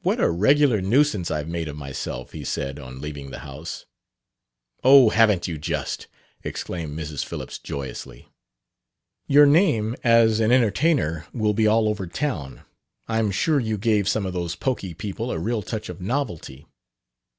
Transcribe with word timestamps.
"What 0.00 0.18
a 0.18 0.30
regular 0.30 0.80
nuisance 0.80 1.30
I've 1.30 1.46
made 1.46 1.68
of 1.68 1.76
myself!" 1.76 2.32
he 2.32 2.42
said, 2.42 2.78
on 2.78 3.02
leaving 3.02 3.30
the 3.30 3.40
house. 3.40 3.84
"Oh, 4.82 5.10
haven't 5.10 5.46
you, 5.46 5.58
just!" 5.58 6.06
exclaimed 6.42 6.98
Mrs. 6.98 7.22
Phillips 7.22 7.58
joyously. 7.58 8.30
"Your 9.26 9.44
name 9.44 9.94
as 10.02 10.40
an 10.40 10.52
entertainer 10.52 11.26
will 11.34 11.52
be 11.52 11.66
all 11.66 11.86
over 11.86 12.06
town! 12.06 12.62
I'm 13.08 13.30
sure 13.30 13.60
you 13.60 13.76
gave 13.76 14.08
some 14.08 14.24
of 14.24 14.32
those 14.32 14.56
poky 14.56 14.94
people 14.94 15.30
a 15.30 15.38
real 15.38 15.60
touch 15.60 15.90
of 15.90 16.00
novelty!" 16.00 16.64